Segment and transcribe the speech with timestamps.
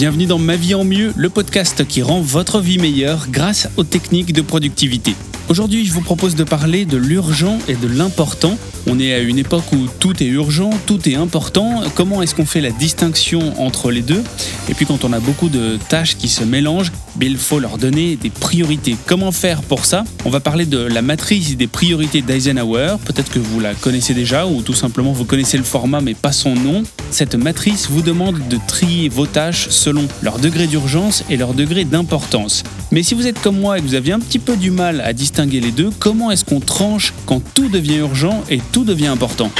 [0.00, 3.84] bienvenue dans Ma vie en mieux, le podcast qui rend votre vie meilleure grâce aux
[3.84, 5.14] techniques de productivité.
[5.50, 8.56] Aujourd'hui, je vous propose de parler de l'urgent et de l'important.
[8.86, 11.82] On est à une époque où tout est urgent, tout est important.
[11.96, 14.22] Comment est-ce qu'on fait la distinction entre les deux?
[14.70, 17.76] Et puis quand on a beaucoup de tâches qui se mélangent, ben, il faut leur
[17.76, 18.96] donner des priorités.
[19.04, 20.04] Comment faire pour ça?
[20.24, 22.96] On va parler de la matrice des priorités d'Eisenhower.
[23.04, 26.32] Peut-être que vous la connaissez déjà ou tout simplement vous connaissez le format mais pas
[26.32, 26.82] son nom.
[27.10, 31.84] Cette matrice vous demande de trier vos tâches selon leur degré d'urgence et leur degré
[31.84, 32.62] d'importance.
[32.90, 35.02] Mais si vous êtes comme moi et que vous avez un petit peu du mal
[35.02, 39.08] à distinguer les deux, comment est-ce qu'on tranche quand tout devient urgent et tout devient
[39.08, 39.50] important?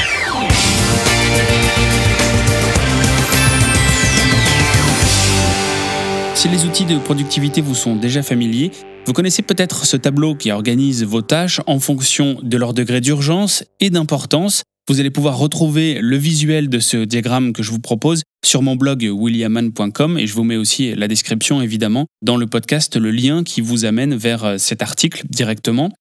[6.41, 8.71] Si les outils de productivité vous sont déjà familiers,
[9.05, 13.63] vous connaissez peut-être ce tableau qui organise vos tâches en fonction de leur degré d'urgence
[13.79, 18.23] et d'importance vous allez pouvoir retrouver le visuel de ce diagramme que je vous propose
[18.43, 22.97] sur mon blog williaman.com et je vous mets aussi la description évidemment dans le podcast,
[22.97, 25.91] le lien qui vous amène vers euh, cet article directement.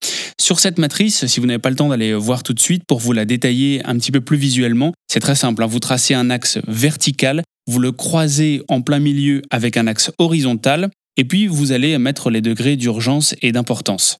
[0.40, 2.98] Sur cette matrice, si vous n'avez pas le temps d'aller voir tout de suite pour
[2.98, 5.62] vous la détailler un petit peu plus visuellement, c'est très simple.
[5.62, 5.66] Hein.
[5.66, 10.90] Vous tracez un axe vertical, vous le croisez en plein milieu avec un axe horizontal
[11.16, 14.18] et puis vous allez mettre les degrés d'urgence et d'importance.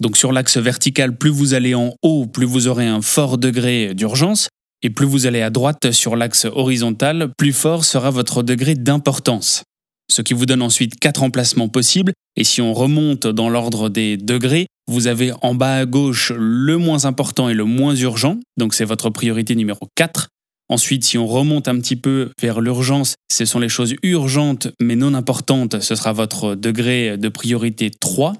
[0.00, 3.94] Donc sur l'axe vertical, plus vous allez en haut, plus vous aurez un fort degré
[3.94, 4.48] d'urgence,
[4.82, 9.64] et plus vous allez à droite sur l'axe horizontal, plus fort sera votre degré d'importance.
[10.10, 14.16] Ce qui vous donne ensuite quatre emplacements possibles, et si on remonte dans l'ordre des
[14.16, 18.74] degrés, vous avez en bas à gauche le moins important et le moins urgent, donc
[18.74, 20.28] c'est votre priorité numéro 4.
[20.72, 24.96] Ensuite, si on remonte un petit peu vers l'urgence, ce sont les choses urgentes mais
[24.96, 28.32] non importantes, ce sera votre degré de priorité 3.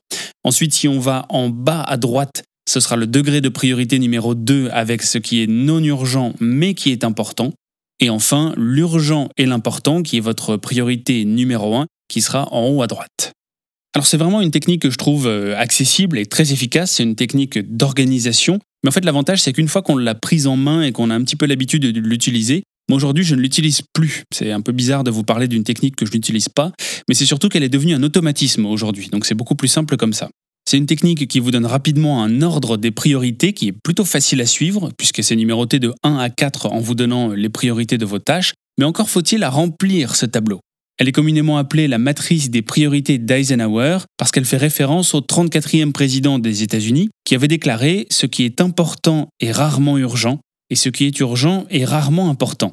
[0.43, 4.35] Ensuite, si on va en bas à droite, ce sera le degré de priorité numéro
[4.35, 7.53] 2 avec ce qui est non urgent mais qui est important.
[8.01, 12.81] Et enfin, l'urgent et l'important qui est votre priorité numéro 1 qui sera en haut
[12.81, 13.33] à droite.
[13.95, 17.15] Alors c'est vraiment une technique que je trouve euh, accessible et très efficace, c'est une
[17.15, 18.59] technique d'organisation.
[18.83, 21.15] Mais en fait l'avantage c'est qu'une fois qu'on l'a prise en main et qu'on a
[21.15, 24.25] un petit peu l'habitude de l'utiliser, moi aujourd'hui je ne l'utilise plus.
[24.33, 26.73] C'est un peu bizarre de vous parler d'une technique que je n'utilise pas,
[27.09, 30.13] mais c'est surtout qu'elle est devenue un automatisme aujourd'hui, donc c'est beaucoup plus simple comme
[30.13, 30.29] ça.
[30.65, 34.41] C'est une technique qui vous donne rapidement un ordre des priorités qui est plutôt facile
[34.41, 38.05] à suivre, puisque c'est numéroté de 1 à 4 en vous donnant les priorités de
[38.05, 40.61] vos tâches, mais encore faut-il à remplir ce tableau.
[40.99, 45.93] Elle est communément appelée la matrice des priorités d'Eisenhower parce qu'elle fait référence au 34e
[45.93, 50.89] président des États-Unis qui avait déclaré ce qui est important est rarement urgent et ce
[50.89, 52.73] qui est urgent est rarement important.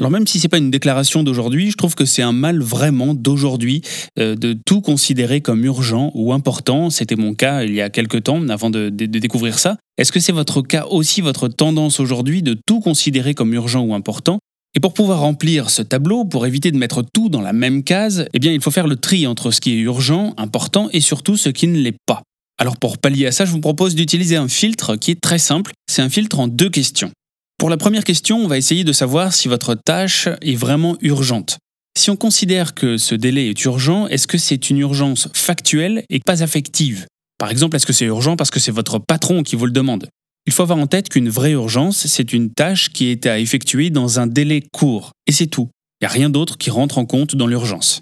[0.00, 2.62] Alors même si ce n'est pas une déclaration d'aujourd'hui, je trouve que c'est un mal
[2.62, 3.82] vraiment d'aujourd'hui
[4.18, 6.88] euh, de tout considérer comme urgent ou important.
[6.88, 9.76] C'était mon cas il y a quelques temps avant de, de découvrir ça.
[9.98, 13.92] Est-ce que c'est votre cas aussi, votre tendance aujourd'hui de tout considérer comme urgent ou
[13.92, 14.38] important?
[14.74, 18.26] Et pour pouvoir remplir ce tableau, pour éviter de mettre tout dans la même case,
[18.32, 21.36] eh bien il faut faire le tri entre ce qui est urgent, important et surtout
[21.36, 22.22] ce qui ne l'est pas.
[22.58, 25.72] Alors pour pallier à ça, je vous propose d'utiliser un filtre qui est très simple,
[25.90, 27.10] c'est un filtre en deux questions.
[27.58, 31.58] Pour la première question, on va essayer de savoir si votre tâche est vraiment urgente.
[31.98, 36.20] Si on considère que ce délai est urgent, est-ce que c'est une urgence factuelle et
[36.20, 37.06] pas affective?
[37.38, 40.08] Par exemple, est-ce que c'est urgent parce que c'est votre patron qui vous le demande?
[40.46, 43.90] Il faut avoir en tête qu'une vraie urgence, c'est une tâche qui est à effectuer
[43.90, 45.12] dans un délai court.
[45.26, 45.70] Et c'est tout.
[46.00, 48.00] Il n'y a rien d'autre qui rentre en compte dans l'urgence.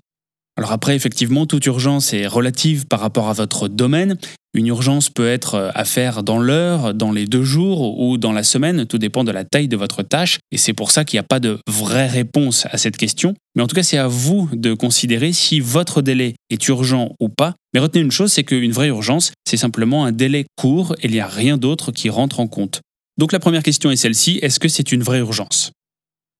[0.58, 4.18] Alors après, effectivement, toute urgence est relative par rapport à votre domaine.
[4.54, 8.32] Une urgence peut être euh, à faire dans l'heure, dans les deux jours ou dans
[8.32, 11.16] la semaine, tout dépend de la taille de votre tâche, et c'est pour ça qu'il
[11.16, 13.34] n'y a pas de vraie réponse à cette question.
[13.54, 17.28] Mais en tout cas, c'est à vous de considérer si votre délai est urgent ou
[17.28, 17.54] pas.
[17.72, 21.12] Mais retenez une chose, c'est qu'une vraie urgence, c'est simplement un délai court et il
[21.12, 22.80] n'y a rien d'autre qui rentre en compte.
[23.16, 25.70] Donc la première question est celle-ci, est-ce que c'est une vraie urgence?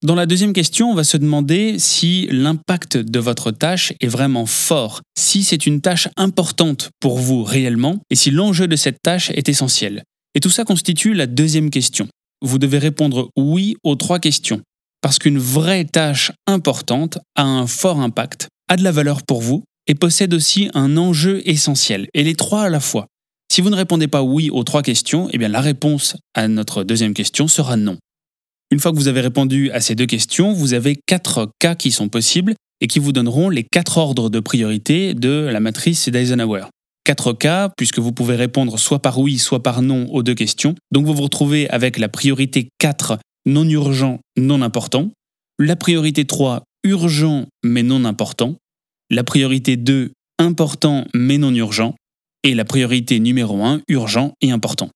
[0.04, 4.46] Dans la deuxième question, on va se demander si l'impact de votre tâche est vraiment
[4.46, 9.30] fort, si c'est une tâche importante pour vous réellement, et si l'enjeu de cette tâche
[9.30, 10.04] est essentiel.
[10.36, 12.06] Et tout ça constitue la deuxième question.
[12.42, 14.60] Vous devez répondre oui aux trois questions,
[15.00, 19.64] parce qu'une vraie tâche importante a un fort impact, a de la valeur pour vous,
[19.88, 23.06] et possède aussi un enjeu essentiel, et les trois à la fois.
[23.50, 26.84] Si vous ne répondez pas oui aux trois questions, eh bien la réponse à notre
[26.84, 27.98] deuxième question sera non.
[28.70, 31.90] Une fois que vous avez répondu à ces deux questions, vous avez quatre cas qui
[31.90, 36.64] sont possibles et qui vous donneront les quatre ordres de priorité de la matrice d'Eisenhower.
[37.02, 40.74] Quatre cas, puisque vous pouvez répondre soit par oui, soit par non aux deux questions.
[40.92, 45.10] Donc vous vous retrouvez avec la priorité 4, non urgent, non important.
[45.58, 48.56] La priorité 3, urgent mais non important.
[49.10, 51.94] La priorité 2, important mais non urgent.
[52.44, 54.90] Et la priorité numéro 1, urgent et important.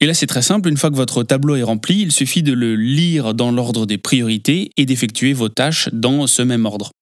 [0.00, 2.52] Et là, c'est très simple, une fois que votre tableau est rempli, il suffit de
[2.52, 6.92] le lire dans l'ordre des priorités et d'effectuer vos tâches dans ce même ordre.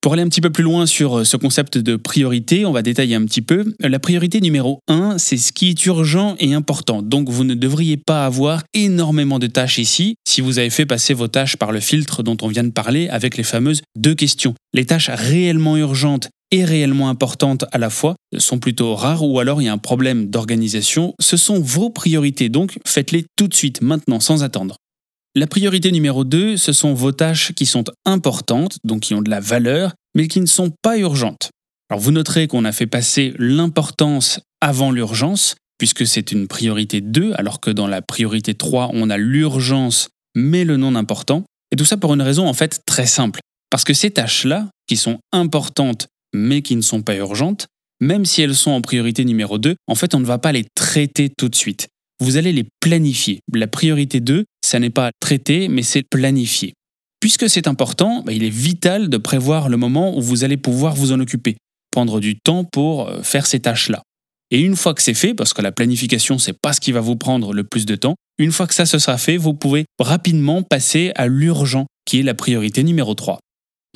[0.00, 3.14] Pour aller un petit peu plus loin sur ce concept de priorité, on va détailler
[3.14, 3.74] un petit peu.
[3.80, 7.02] La priorité numéro 1, c'est ce qui est urgent et important.
[7.02, 11.12] Donc vous ne devriez pas avoir énormément de tâches ici si vous avez fait passer
[11.12, 14.54] vos tâches par le filtre dont on vient de parler avec les fameuses deux questions.
[14.72, 19.62] Les tâches réellement urgentes et réellement importantes à la fois sont plutôt rares ou alors
[19.62, 21.14] il y a un problème d'organisation.
[21.20, 24.76] Ce sont vos priorités, donc faites-les tout de suite, maintenant, sans attendre.
[25.36, 29.30] La priorité numéro 2, ce sont vos tâches qui sont importantes, donc qui ont de
[29.30, 31.50] la valeur, mais qui ne sont pas urgentes.
[31.88, 37.32] Alors vous noterez qu'on a fait passer l'importance avant l'urgence, puisque c'est une priorité 2,
[37.36, 41.44] alors que dans la priorité 3, on a l'urgence, mais le non important.
[41.72, 43.40] Et tout ça pour une raison en fait très simple.
[43.70, 47.66] Parce que ces tâches-là, qui sont importantes, mais qui ne sont pas urgentes,
[48.00, 50.64] même si elles sont en priorité numéro 2, en fait on ne va pas les
[50.74, 51.88] traiter tout de suite
[52.20, 53.40] vous allez les planifier.
[53.52, 56.74] La priorité 2, ça n'est pas traiter, mais c'est planifier.
[57.18, 60.94] Puisque c'est important, bah, il est vital de prévoir le moment où vous allez pouvoir
[60.94, 61.56] vous en occuper,
[61.90, 64.02] prendre du temps pour euh, faire ces tâches-là.
[64.50, 67.00] Et une fois que c'est fait, parce que la planification, c'est pas ce qui va
[67.00, 69.84] vous prendre le plus de temps, une fois que ça se sera fait, vous pouvez
[69.98, 73.38] rapidement passer à l'urgent, qui est la priorité numéro 3.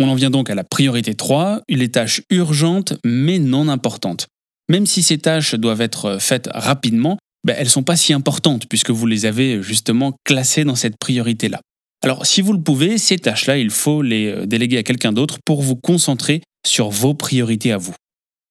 [0.00, 4.26] On en vient donc à la priorité 3, les tâches urgentes mais non importantes.
[4.68, 8.66] Même si ces tâches doivent être faites rapidement, ben, elles ne sont pas si importantes
[8.68, 11.60] puisque vous les avez justement classées dans cette priorité-là.
[12.02, 15.38] Alors si vous le pouvez, ces tâches-là, il faut les euh, déléguer à quelqu'un d'autre
[15.44, 17.94] pour vous concentrer sur vos priorités à vous.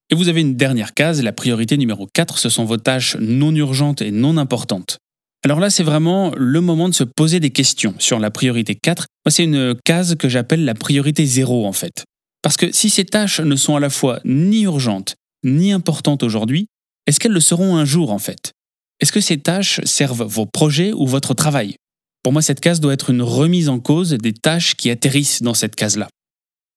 [0.10, 3.54] Et vous avez une dernière case, la priorité numéro 4, ce sont vos tâches non
[3.56, 5.00] urgentes et non importantes.
[5.44, 9.06] Alors là, c'est vraiment le moment de se poser des questions sur la priorité 4.
[9.26, 12.06] Moi, c'est une case que j'appelle la priorité 0 en fait.
[12.42, 16.68] Parce que si ces tâches ne sont à la fois ni urgentes ni importantes aujourd'hui,
[17.08, 18.54] est-ce qu'elles le seront un jour en fait?
[19.02, 21.76] Est-ce que ces tâches servent vos projets ou votre travail?
[22.24, 25.54] Pour moi, cette case doit être une remise en cause des tâches qui atterrissent dans
[25.54, 26.08] cette case-là.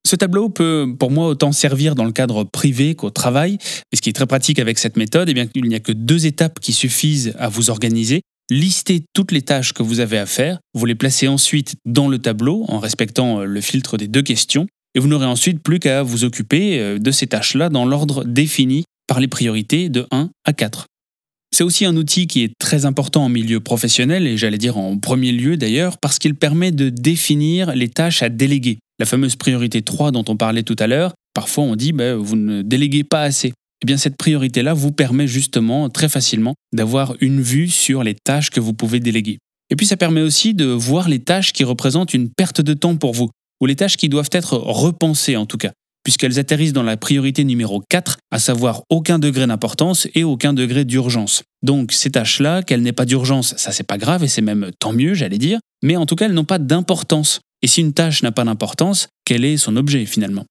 [0.05, 3.59] Ce tableau peut, pour moi, autant servir dans le cadre privé qu'au travail.
[3.93, 5.93] Et ce qui est très pratique avec cette méthode, eh bien qu'il n'y a que
[5.93, 8.23] deux étapes qui suffisent à vous organiser.
[8.49, 12.19] Listez toutes les tâches que vous avez à faire, vous les placez ensuite dans le
[12.19, 16.05] tableau en respectant euh, le filtre des deux questions, et vous n'aurez ensuite plus qu'à
[16.05, 20.53] vous occuper euh, de ces tâches-là dans l'ordre défini par les priorités de 1 à
[20.53, 20.87] 4.
[21.53, 24.97] C'est aussi un outil qui est très important en milieu professionnel, et j'allais dire en
[24.97, 28.79] premier lieu d'ailleurs, parce qu'il permet de définir les tâches à déléguer.
[29.01, 32.37] La fameuse priorité 3 dont on parlait tout à l'heure, parfois on dit bah, vous
[32.37, 33.55] ne déléguez pas assez.
[33.83, 38.51] Eh bien cette priorité-là vous permet justement très facilement d'avoir une vue sur les tâches
[38.51, 39.39] que vous pouvez déléguer.
[39.71, 42.97] Et puis ça permet aussi de voir les tâches qui représentent une perte de temps
[42.97, 43.31] pour vous,
[43.61, 45.73] ou les tâches qui doivent être repensées en tout cas
[46.07, 50.85] puisqu'elles atterrissent dans la priorité numéro 4, à savoir aucun degré d'importance et aucun degré
[50.85, 51.43] d'urgence.
[51.65, 54.93] Donc ces tâches-là, qu'elles n'aient pas d'urgence, ça c'est pas grave et c'est même tant
[54.93, 57.41] mieux, j'allais dire, mais en tout cas elles n'ont pas d'importance.
[57.61, 60.45] Et si une tâche n'a pas d'importance, quel est son objet finalement?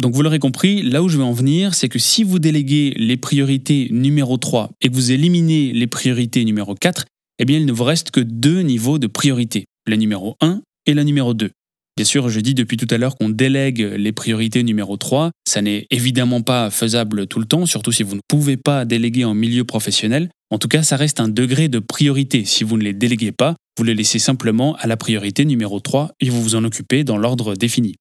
[0.00, 2.94] Donc vous l'aurez compris, là où je veux en venir, c'est que si vous déléguez
[2.96, 7.04] les priorités numéro 3 et que vous éliminez les priorités numéro 4,
[7.38, 10.94] eh bien il ne vous reste que deux niveaux de priorité, la numéro 1 et
[10.94, 11.50] la numéro 2.
[11.96, 15.32] Bien sûr, je dis depuis tout à l'heure qu'on délègue les priorités numéro 3.
[15.46, 19.26] Ça n'est évidemment pas faisable tout le temps, surtout si vous ne pouvez pas déléguer
[19.26, 20.30] en milieu professionnel.
[20.50, 22.46] En tout cas, ça reste un degré de priorité.
[22.46, 26.12] Si vous ne les déléguez pas, vous les laissez simplement à la priorité numéro 3
[26.20, 27.96] et vous vous en occupez dans l'ordre défini.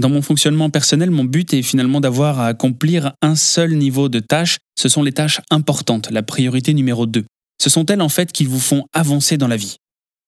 [0.00, 4.18] Dans mon fonctionnement personnel, mon but est finalement d'avoir à accomplir un seul niveau de
[4.18, 4.56] tâche.
[4.78, 7.26] Ce sont les tâches importantes, la priorité numéro 2.
[7.62, 9.76] Ce sont elles en fait qui vous font avancer dans la vie.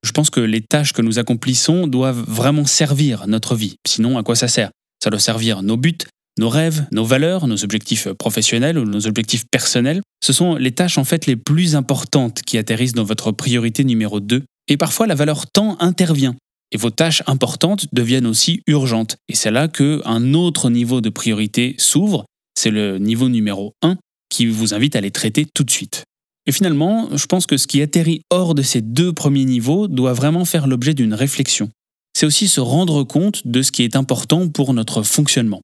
[0.05, 3.77] Je pense que les tâches que nous accomplissons doivent vraiment servir notre vie.
[3.89, 4.69] Sinon, à quoi ça sert?
[5.03, 5.97] Ça doit servir nos buts,
[6.39, 10.03] nos rêves, nos valeurs, nos objectifs professionnels ou nos objectifs personnels.
[10.23, 14.21] Ce sont les tâches en fait les plus importantes qui atterrissent dans votre priorité numéro
[14.21, 14.43] 2.
[14.69, 16.37] Et parfois, la valeur temps intervient.
[16.73, 19.17] Et vos tâches importantes deviennent aussi urgentes.
[19.29, 22.25] Et c'est là qu'un autre niveau de priorité s'ouvre.
[22.59, 23.99] C'est le niveau numéro 1
[24.31, 26.05] qui vous invite à les traiter tout de suite.
[26.47, 30.15] Et finalement, je pense que ce qui atterrit hors de ces deux premiers niveaux doit
[30.15, 31.71] vraiment faire l'objet d'une réflexion.
[32.15, 35.61] C'est aussi se rendre compte de ce qui est important pour notre fonctionnement.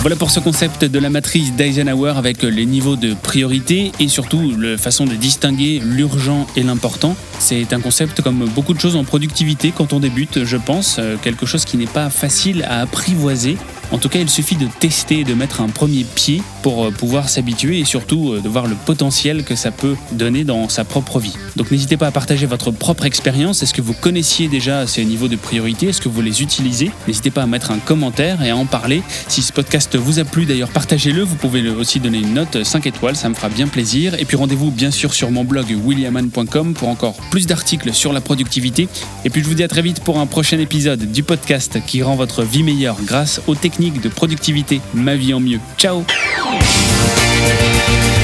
[0.00, 4.52] Voilà pour ce concept de la matrice d'Eisenhower avec les niveaux de priorité et surtout
[4.56, 7.16] la façon de distinguer l'urgent et l'important.
[7.40, 11.16] C'est un concept comme beaucoup de choses en productivité quand on débute, je pense, euh,
[11.20, 13.56] quelque chose qui n'est pas facile à apprivoiser
[13.90, 16.90] En tout cas, il suffit de tester et de mettre un premier pied pour euh,
[16.90, 20.84] pouvoir s'habituer et surtout euh, de voir le potentiel que ça peut donner dans sa
[20.84, 21.34] propre vie.
[21.56, 23.62] Donc n'hésitez pas à partager votre propre expérience.
[23.62, 25.88] Est-ce que vous connaissiez déjà ces niveaux de priorité?
[25.88, 26.90] Est-ce que vous les utilisez?
[27.06, 29.02] N'hésitez pas à mettre un commentaire et à en parler.
[29.28, 31.22] Si ce podcast vous a plu, d'ailleurs, partagez-le.
[31.22, 34.14] Vous pouvez aussi donner une note 5 étoiles, ça me fera bien plaisir.
[34.18, 38.20] Et puis rendez-vous bien sûr sur mon blog williaman.com pour encore plus d'articles sur la
[38.20, 38.88] productivité.
[39.24, 42.02] Et puis je vous dis à très vite pour un prochain épisode du podcast qui
[42.02, 44.80] rend votre vie meilleure grâce aux techniques de productivité.
[44.94, 45.60] Ma vie en mieux.
[45.76, 46.04] Ciao
[46.50, 48.17] Yeah.